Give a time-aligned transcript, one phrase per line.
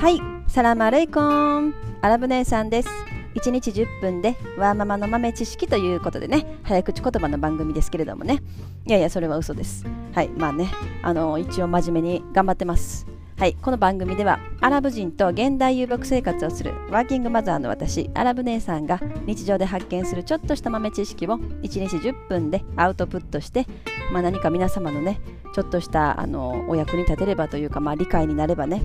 [0.00, 2.88] はい、サラマレイコンアラブ姉さんです。
[3.34, 8.42] 1日10分でワーママの豆知識ということでね、早口言葉の番組ですけれどもね。
[8.86, 9.84] いやいや、それは嘘です。
[10.14, 10.70] はい、まあね、
[11.02, 13.06] あの、一応真面目に頑張ってます。
[13.36, 23.66] はい、この番組ではアラブ人と現代遊牧生活をするワーキングマザーの私アラブ姉さんが日常で発見するちょっとした豆知識を1日10分でアウトプットして、
[24.12, 25.22] まあ、何か皆様のね
[25.54, 28.82] ちょっとしたあのお役に立てればというか、まあ、理解になればね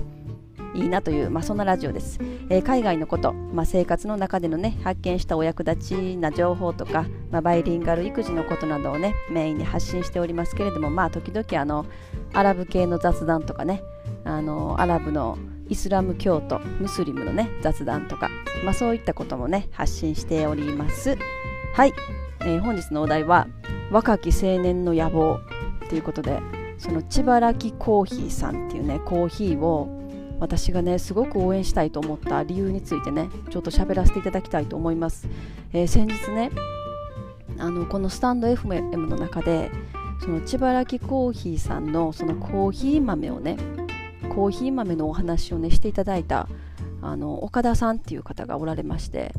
[0.76, 2.18] いいなという、まあ、そんなラジオです、
[2.50, 11.86] えー、海外のこと、まあ、生活の中でのね発見したお役立ちな情報とか、まあ、バイリンガル育児のことなどをねメインに発信しておりますけれどもまあ時々あの
[12.34, 13.82] アラブ系の雑談とかね
[14.24, 18.28] あのアラブのイスラム教徒ムスリムのね雑談とか、
[18.64, 21.16] まあ、そういったこともね発信しております。
[21.74, 21.92] はい、
[22.40, 23.48] えー、本日のお題は
[23.90, 25.40] 若き青年の野望
[25.88, 26.40] ということで
[26.78, 30.05] その千葉きコーヒーさんっていうねコーヒーを
[30.40, 35.28] 私がねすごく応援したいと思った理由についてねちょっと喋らせていただきたいと思います、
[35.72, 36.50] えー、先日ね
[37.58, 39.70] あのこのスタンド FM の中で
[40.20, 43.56] その千葉きコーヒーさんのそのコーヒー豆をね
[44.34, 46.48] コーヒー豆のお話をねしていただいた
[47.02, 49.32] あの岡田さんっていう方がおられまして、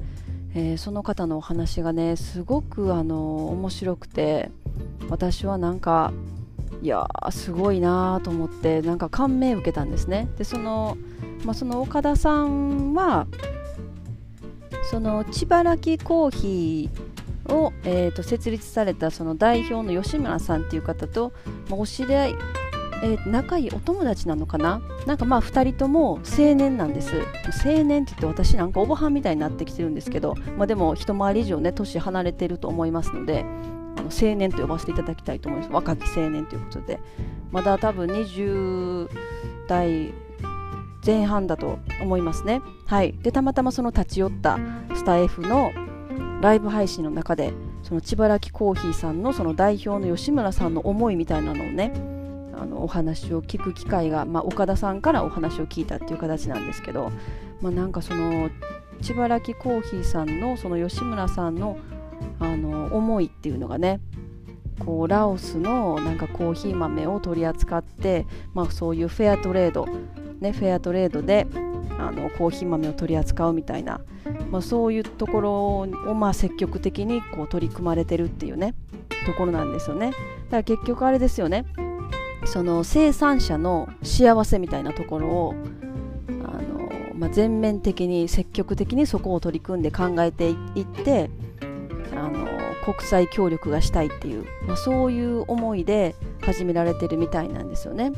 [0.54, 4.52] えー、その方のお話がねすごくあの面白くて
[5.10, 6.14] 私はなんか
[6.82, 10.30] いやすごいなと思ってなんか感銘受けたんですね。
[10.38, 10.98] でその,、
[11.44, 13.28] まあ、その岡田さんは
[14.90, 21.34] その千葉きコーヒーを、えーと設立されたその代表の吉村さんっていう方と、
[21.70, 22.36] まあ、お知り合い
[23.04, 24.82] えー、仲いいお友達なのかな？
[25.06, 27.14] なんかまあ2人とも青年なんです。
[27.64, 33.46] 青年って言って私なんかおばはんみたいになってきてるんですけど、まあ、でも一回り以上ね年離れてると思いますので
[34.08, 35.72] の青年と呼ばせていただきたいと思います。
[35.72, 37.00] 若き青年ということで。
[37.52, 39.10] まだ多分20
[39.68, 40.14] 代
[41.06, 42.62] 前半だと思いますね。
[42.86, 43.14] はい。
[43.22, 44.60] でたまたまその立ち寄った
[44.96, 45.72] スタイフの
[46.42, 51.94] ライブ配信の中でその千葉きコーヒーさんのその代表の吉村さんの思いみたいなのをね
[52.60, 57.12] あのお話を聞く機会が、まあ、岡田さんからお話を聞いたっていう形なんですけど、
[57.62, 58.50] まあ、なんかその
[59.02, 61.78] 千葉きコーヒーさんのその吉村さんの
[62.40, 64.00] あの思いっていうのがね
[64.80, 69.88] こうラオスのなんかコーヒー豆を取り扱って、まあ、そういうフェアトレード、
[70.40, 71.48] ね、フェアトレードで
[72.00, 74.02] あのコーヒー豆を取り扱うみたいな、
[74.52, 78.76] まあ、そういうところをまあ積極的にこう取り組まれてるっていうね
[79.26, 80.12] ところなんですよね。
[80.12, 80.18] だか
[80.58, 81.66] ら結局あれですよね。
[82.46, 85.56] その生産者の幸せみたいなところを
[86.30, 91.30] あの、まあ、全面的に積極的にそこを取り組んで考えていって
[92.88, 98.14] 国際協力がしたいっていう、まあ、そういう思いで始められてるみたいなんですよね。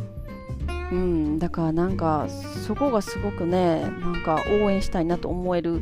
[0.91, 2.27] うん、だからなんか
[2.67, 5.81] そこがすごくねなんか応援したいなと思える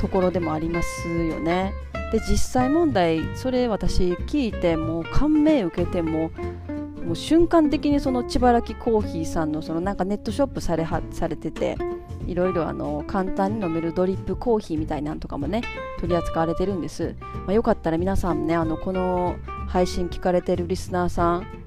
[0.00, 1.74] ところでもありますよね。
[2.10, 6.30] で実際問題それ私聞いてもう感銘受けても
[7.04, 11.76] もう瞬間的にその千葉きコーヒーさんのそのなんかネットショップされはされてて
[12.26, 15.62] いろいろあの簡単に飲めるドリップコーヒーみたいなんとかもね
[15.98, 19.36] 取り扱われてるんです、まあ、よかったら皆さんねあのこの
[19.68, 21.62] 配信聞かれてるリスナーさん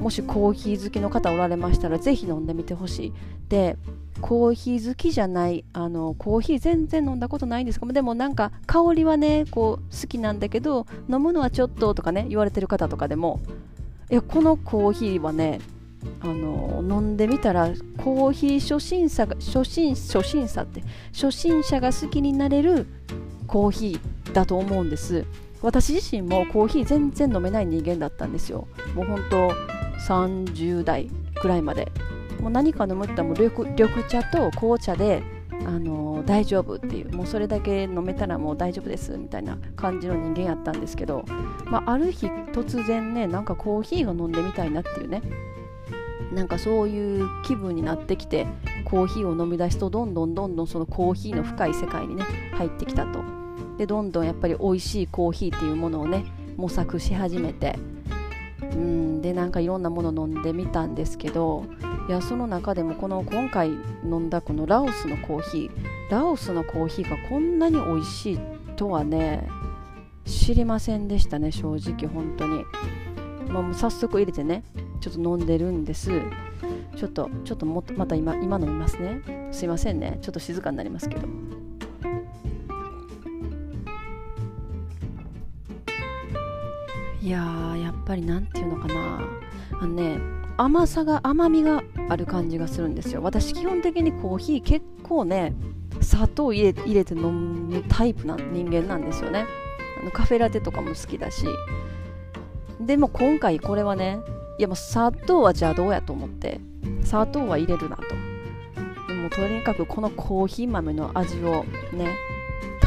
[0.00, 3.12] もしコーヒー好きの方おられましたらぜひ飲んでみてほしい。
[3.48, 3.76] で
[4.20, 13.40] コーヒー好きじゃないあのコーヒー全然飲んだことないんですかでもなんか香りはねこう好きなんだけど飲むのはちょっととかね言われてる方とかでも
[14.10, 15.60] いやこのコーヒーはね
[16.20, 22.86] あの飲んでみたらコーヒー初心者が初心初心者って初心者が好きになれる
[23.46, 25.24] コーヒーだと思うんです。
[25.62, 28.68] 私自身もコーヒー全然飲めない人間だったんですよ。
[28.94, 29.50] もう本当
[30.06, 31.90] 30代くらいまで。
[32.40, 35.22] もう何か飲むっても緑緑茶と紅茶で
[35.64, 37.12] あの大丈夫っていう。
[37.12, 41.24] もうそれだけ飲めたらもう大丈夫ですみたいな感じの人間やったんですけど、
[41.64, 45.22] まあ、ある日突然ねなんかコーヒーが飲んでみたいなっていうね。
[46.32, 48.46] なんかそういう気分になってきて
[48.84, 52.24] コーヒーを飲み出すとどんどんどんどんそのコーヒーの深い世界にね
[52.54, 53.22] 入ってきたと。
[53.78, 56.24] でどんどんやっぱり美味しいコーヒーっていうものをね
[56.56, 57.78] 模索し始めて。
[58.60, 61.64] うんでなんかいろんなもの飲んでみたんですけど
[62.08, 63.68] いやその中でもこの今回
[64.04, 65.70] 飲んだこのラオスのコーヒー
[66.10, 68.38] ラオスのコーヒーがこんなに美味しい
[68.76, 69.48] とはね
[70.24, 72.64] 知りませんでしたね正直本当に、
[73.48, 74.64] まあ、もう早速入れてね
[75.00, 76.10] ちょっと飲んでるんです。
[76.96, 79.20] ちょっとちょっともまた今今飲みますね。
[79.52, 80.18] すいませんね。
[80.22, 81.26] ちょっと静かになりますけど。
[87.20, 89.20] いやーやっぱりなんていうのかな。
[89.80, 90.18] あのね
[90.56, 93.22] 甘さが甘みがある感じがするんですよ。
[93.22, 95.54] 私基本的にコーヒー結構ね
[96.00, 99.44] 砂糖入れ入れて飲むタイプな人間なんですよね。
[100.00, 101.46] あのカフェラテとかも好きだし。
[102.80, 104.18] でも今回これはね
[104.58, 106.60] いやもう砂糖は邪道やと思って？
[107.04, 108.02] 砂糖は入れるなと。
[109.08, 112.16] でもとにかくこのコーヒー豆の味をね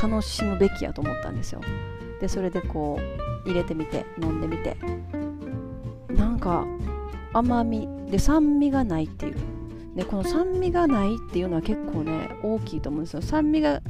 [0.01, 1.61] 楽しむべきやと思ったんですよ。
[2.19, 2.99] でそれでこ
[3.45, 4.77] う入れてみて飲んでみて。
[6.09, 6.65] なんか
[7.33, 7.87] 甘み。
[8.09, 9.35] で酸味がないっていう。
[9.95, 13.21] でこの酸味がないっていうのは結構ね大きいと思うんですよ。
[13.21, 13.81] 酸味が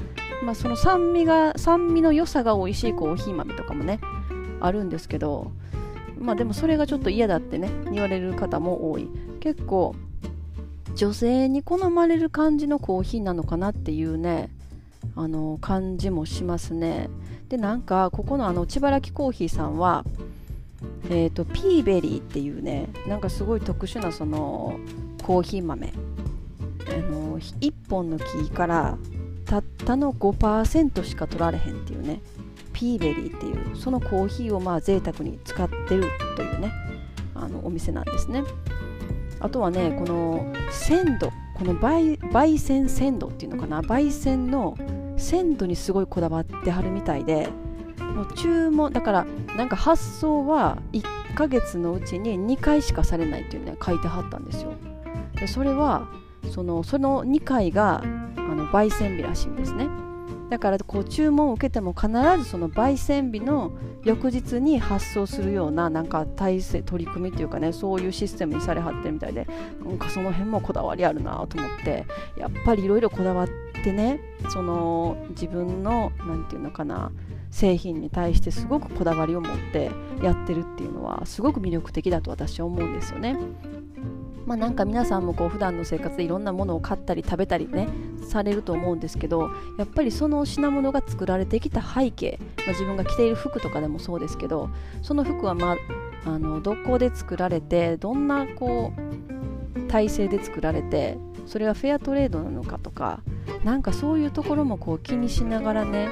[0.43, 3.99] まあその酸味が酸味の良さが美味しいコーヒー豆とかもね
[4.59, 5.51] あるんですけど
[6.19, 9.09] まあでもそれがちょっと嫌だってね言われる方も多い。
[9.39, 9.95] 結構
[10.95, 14.49] 女性に好まれる感じのコーヒーなのかなっていうね
[15.15, 17.09] あの感じもしますね。
[17.47, 20.05] でなんかここのあの千原木コーヒーさんは
[21.09, 24.79] えーと、ピーベリーっていうねなんかすごい特殊なその
[25.23, 25.93] コーヒー豆。
[26.87, 28.97] あの1本の木から
[29.45, 32.21] たったの5%しか取られへんっていうね。
[32.79, 36.05] ピーベリーっていうそのコーヒーをまあ贅沢に使ってる
[36.37, 36.71] というね
[37.35, 38.41] あのお店なんですね。
[39.41, 43.81] あとはねこの鮮度この焙煎鮮度っていうのかな？
[43.81, 44.77] 焙煎の
[45.17, 47.49] 鮮度にすごいこだわってはるみたいで
[47.99, 49.25] もう注文だから
[49.57, 54.71] なんか発送は1ヶ月のうちに2回しかされないっていうね書いてはったんですよ。
[55.35, 56.07] でそれは
[56.49, 59.89] そのその2回があの焙煎日らしいんですね。
[60.49, 62.07] だからこう注文を受けても必
[62.37, 63.71] ずその焙煎日の
[64.03, 69.47] 翌日に発送するようななんか体制取り組みというかねそういうシステムにされはってるみたいで
[69.83, 72.05] なんかその辺もこだわりあるなと思って
[72.37, 73.47] やっぱりいろいろこだわっ
[73.83, 74.19] てね
[74.51, 77.11] その自分の何て言うのかな
[77.51, 79.91] 製品に対してすごくこだわりを持って
[80.21, 83.37] やってるっていうのはすごく魅力的だと私は思うんですよね。
[84.49, 87.87] まあ、なんか皆さんもこう普段の生活でいろんなものを買ったり食べたりね
[88.27, 94.71] されると思うんですけどやっぱりその品物が作られてきた背景、まあ、自分が着ている服とかでもそうですけど
[95.03, 95.77] その服は、まあ、
[96.25, 98.91] あのどこで作られてどんなこ
[99.75, 103.21] う体制で作られてそれはフェアトレードなのかとか
[103.63, 106.09] なんかそういうところもこう気にしながらね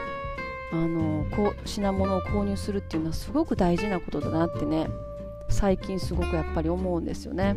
[0.72, 4.88] あのこう品物を購入するっていうのはすごく大事なことだなってね
[5.50, 7.56] 最近すごくやっぱり思うんですよね。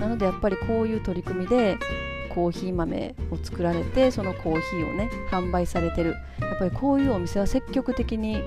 [0.00, 1.78] なのでやっぱりこういう取り組みで
[2.34, 6.16] コーヒー豆を作られてそのコーヒーをね販売されてる。
[6.40, 8.42] やっぱりこういうお店は積極的に、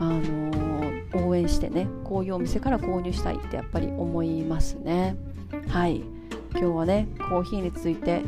[0.00, 5.16] あのー、応援してねこういうお店から購入したいってやっぱり思いますね。
[5.68, 6.02] はい。
[6.52, 8.22] 今日はねコーヒーについて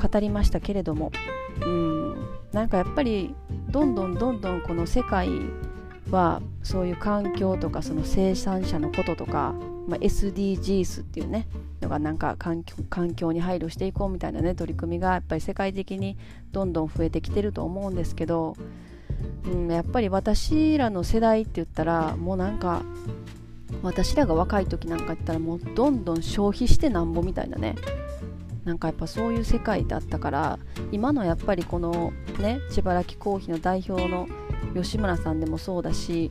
[0.00, 1.12] 語りましたけれども
[1.60, 2.16] うん
[2.52, 3.34] なんかやっぱり
[3.70, 5.28] どんどんどんどんこの世界
[6.10, 9.54] はそういう環境とかその生産者のこととか、
[9.88, 11.48] まあ、SDGs っていうね
[11.80, 16.18] のがなんか環境環境に配慮していこうみたいなね取り組みがやっぱり世界的に
[16.52, 18.54] どんどん増えてきてると思うんですけど、
[19.44, 22.82] うん、やっぱり私らの世代って言ったらもうなんか
[23.82, 27.74] 私らが若い時なんか言ったらもうどんどん消費してなんぼみたいなね。
[28.64, 30.58] なんかやっぱそういう世界だったから
[30.92, 34.28] 今のやっぱりこのね千葉木コーヒーの代表の
[34.74, 36.30] 吉村さんでもそうだし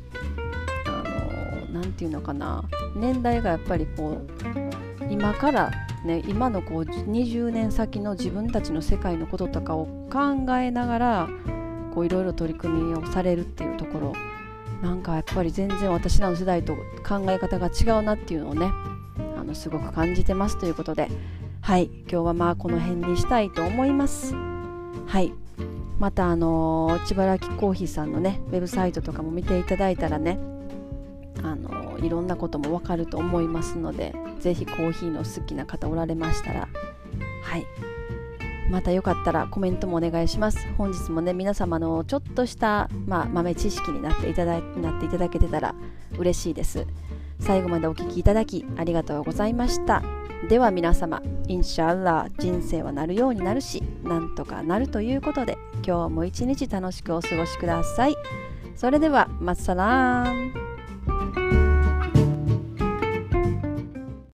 [1.71, 2.63] 何て言うのかな。
[2.95, 5.71] 年代がやっぱりこう今から
[6.05, 11.29] ね今のこう20年先の自分たちの世界のこととかを考えながら
[11.93, 14.13] こういろいろ取り組みをされるっていうところ。
[14.81, 16.75] なんかやっぱり全然私らの世代と
[17.07, 18.71] 考え方が違うなっていうのをね
[19.35, 21.09] あのすごく感じてますということで。
[21.67, 24.33] はい今日はまあこの辺にしたいと思います。
[25.05, 25.33] はい
[25.99, 30.39] またあの千葉木コーヒーさんのねウェブサイトとかも見ていただいたらね
[31.43, 36.67] あのいろんなこともわかると思いますので是非コーヒーの好きな方おられましたら
[37.43, 37.65] はい。
[38.69, 40.67] またよかったらコメントもお願いします。
[40.77, 45.73] 本日もね皆様のちょっとした、まあ、豆知識になっていただなっていただけてたら
[46.17, 46.85] 嬉しいです。
[47.39, 50.03] 最後までお聴きいただきありがとうございました。
[50.49, 58.15] では皆様インシャアッラー人生はなるようになるしなんとかなるということで今日も一日楽しくお過ごしください。
[58.75, 60.66] それではマッサラーン